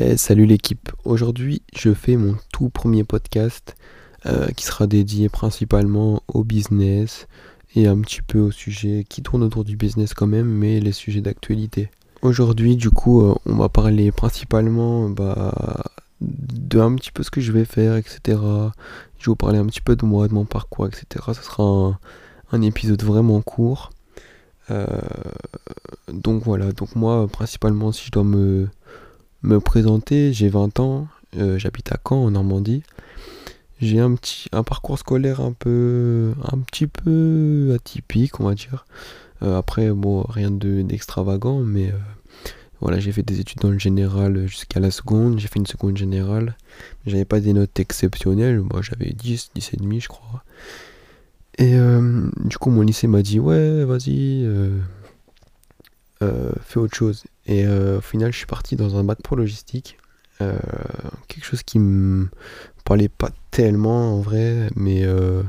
[0.00, 0.92] Eh, salut l'équipe.
[1.04, 3.74] Aujourd'hui, je fais mon tout premier podcast
[4.26, 7.26] euh, qui sera dédié principalement au business
[7.74, 10.92] et un petit peu au sujet qui tourne autour du business quand même, mais les
[10.92, 11.90] sujets d'actualité.
[12.22, 15.82] Aujourd'hui, du coup, euh, on va parler principalement bah,
[16.20, 18.20] de un petit peu ce que je vais faire, etc.
[18.26, 21.24] Je vais vous parler un petit peu de moi, de mon parcours, etc.
[21.34, 21.98] Ce sera
[22.52, 23.90] un, épisode vraiment court.
[24.70, 24.86] Euh,
[26.12, 28.68] donc voilà, donc moi, principalement, si je dois me
[29.42, 32.82] me présenter, j'ai 20 ans, euh, j'habite à Caen en Normandie.
[33.80, 38.86] J'ai un petit un parcours scolaire un peu un petit peu atypique, on va dire.
[39.42, 41.98] Euh, après bon, rien de d'extravagant mais euh,
[42.80, 45.96] voilà, j'ai fait des études dans le général jusqu'à la seconde, j'ai fait une seconde
[45.96, 46.56] générale.
[47.06, 50.42] J'avais pas des notes exceptionnelles, moi j'avais 10, 10 et demi, je crois.
[51.58, 51.74] Et
[52.44, 54.46] du coup, mon lycée m'a dit "Ouais, vas-y,
[56.20, 59.98] fais autre chose." Et euh, au final, je suis parti dans un bac pro logistique.
[60.40, 60.56] Euh,
[61.26, 62.28] quelque chose qui me
[62.84, 65.42] parlait pas tellement en vrai, mais, euh,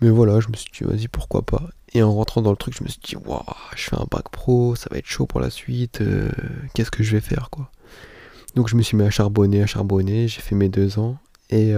[0.00, 1.68] mais voilà, je me suis dit, vas-y, pourquoi pas.
[1.92, 3.42] Et en rentrant dans le truc, je me suis dit, waouh,
[3.76, 6.00] je fais un bac pro, ça va être chaud pour la suite,
[6.74, 7.70] qu'est-ce que je vais faire, quoi.
[8.54, 11.18] Donc je me suis mis à charbonner, à charbonner, j'ai fait mes deux ans,
[11.50, 11.74] et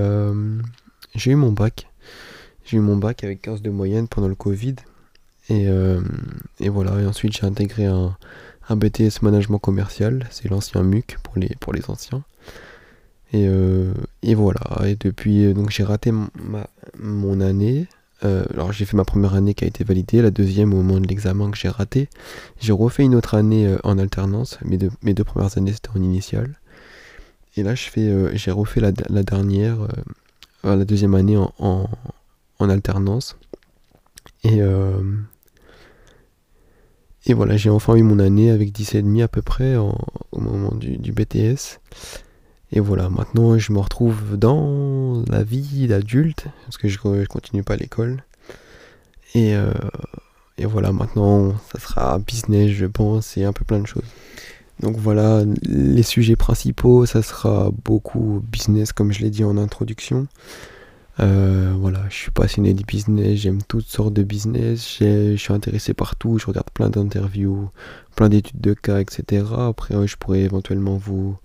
[1.14, 1.88] j'ai eu mon bac.
[2.64, 4.76] J'ai eu mon bac avec 15 de moyenne pendant le Covid.
[5.50, 5.68] Et,
[6.60, 8.16] et voilà, et ensuite j'ai intégré un,
[8.76, 12.22] BTS management commercial, c'est l'ancien MUC pour les, pour les anciens.
[13.32, 13.92] Et, euh,
[14.22, 16.66] et voilà, et depuis, euh, donc j'ai raté ma,
[16.98, 17.86] mon année.
[18.24, 21.00] Euh, alors j'ai fait ma première année qui a été validée, la deuxième au moment
[21.00, 22.08] de l'examen que j'ai raté.
[22.60, 26.02] J'ai refait une autre année en alternance, mes deux, mes deux premières années c'était en
[26.02, 26.58] initial.
[27.56, 29.78] Et là j'ai refait la, dernière,
[30.64, 31.88] la deuxième année en, en,
[32.58, 33.36] en alternance.
[34.44, 34.60] Et,
[37.26, 39.94] et voilà, j'ai enfin eu mon année avec 10,5 à peu près au
[40.32, 41.80] moment du, BTS.
[42.72, 47.62] Et voilà, maintenant je me retrouve dans la vie d'adulte, parce que je, je continue
[47.62, 48.22] pas l'école.
[49.34, 49.72] Et, euh,
[50.56, 54.04] et voilà, maintenant ça sera business, je pense, et un peu plein de choses.
[54.80, 60.26] Donc voilà, les sujets principaux, ça sera beaucoup business, comme je l'ai dit en introduction.
[61.18, 65.92] Euh, voilà, je suis passionné du business, j'aime toutes sortes de business, je suis intéressé
[65.92, 67.68] partout, je regarde plein d'interviews,
[68.16, 69.44] plein d'études de cas, etc.
[69.58, 71.36] Après, je pourrais éventuellement vous,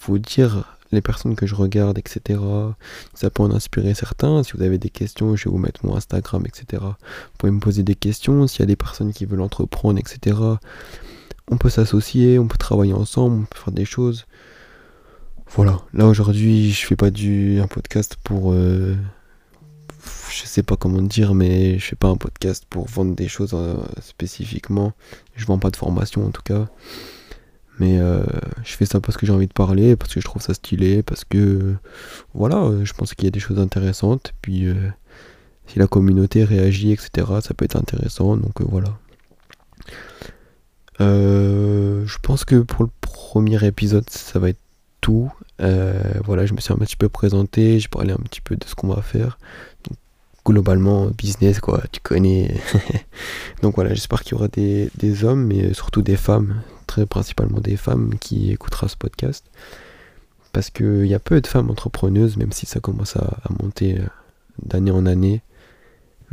[0.00, 2.40] vous dire les personnes que je regarde, etc.
[3.14, 4.42] Ça peut en inspirer certains.
[4.42, 6.82] Si vous avez des questions, je vais vous mettre mon Instagram, etc.
[6.82, 8.46] Vous pouvez me poser des questions.
[8.46, 10.36] S'il y a des personnes qui veulent entreprendre, etc.
[11.50, 14.26] On peut s'associer, on peut travailler ensemble, on peut faire des choses.
[15.54, 15.82] Voilà.
[15.92, 18.96] Là aujourd'hui, je fais pas du un podcast pour euh,
[20.30, 23.52] je sais pas comment dire, mais je fais pas un podcast pour vendre des choses
[23.52, 24.94] euh, spécifiquement.
[25.36, 26.68] Je vends pas de formation en tout cas.
[27.78, 28.24] Mais euh,
[28.64, 31.02] je fais ça parce que j'ai envie de parler, parce que je trouve ça stylé,
[31.02, 31.74] parce que
[32.32, 34.32] voilà, je pense qu'il y a des choses intéressantes.
[34.40, 34.66] Puis
[35.66, 38.38] si la communauté réagit, etc., ça peut être intéressant.
[38.38, 38.98] Donc voilà.
[40.98, 44.61] je pense que pour le premier épisode, ça va être
[45.02, 45.30] tout.
[45.58, 48.74] voilà, je me suis un petit peu présenté, j'ai parlé un petit peu de ce
[48.74, 49.38] qu'on va faire.
[50.44, 52.56] Globalement business quoi tu connais.
[53.62, 57.76] Donc voilà j'espère qu'il y aura des, hommes mais surtout des femmes très principalement des
[57.76, 59.44] femmes qui écoutera ce podcast.
[60.52, 64.06] Parce qu'il y a peu de femmes entrepreneuses même si ça commence à, monter euh,
[64.64, 65.42] d'année en année.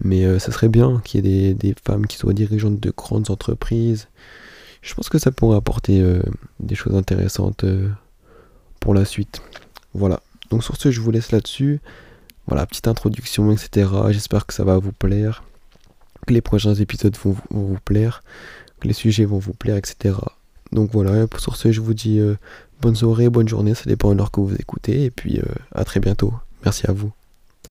[0.01, 3.30] Mais euh, ça serait bien qu'il y ait des, femmes qui soient dirigeantes de grandes
[3.30, 4.07] entreprises.
[4.81, 6.22] Je pense que ça pourrait apporter euh,
[6.59, 7.66] des choses intéressantes
[8.80, 9.42] pour la suite
[9.94, 11.80] voilà donc sur ce je vous laisse là-dessus
[12.50, 13.92] voilà, petite introduction, etc.
[14.10, 15.44] J'espère que ça va vous plaire,
[16.26, 18.24] que les prochains épisodes vont, vous plaire,
[18.80, 20.16] que les sujets vont vous plaire, etc.
[20.72, 22.38] Donc voilà, sur ce, je vous dis euh,
[22.82, 25.44] bonne soirée, bonne journée, ça dépend de l'heure que vous écoutez, et puis euh,
[25.76, 26.34] à très bientôt.
[26.66, 27.12] Merci à vous.